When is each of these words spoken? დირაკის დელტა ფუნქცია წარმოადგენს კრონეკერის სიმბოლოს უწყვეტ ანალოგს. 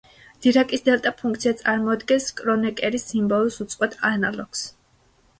დირაკის 0.43 0.83
დელტა 0.85 1.09
ფუნქცია 1.17 1.51
წარმოადგენს 1.59 2.25
კრონეკერის 2.39 3.05
სიმბოლოს 3.11 3.59
უწყვეტ 3.67 3.93
ანალოგს. 4.11 4.65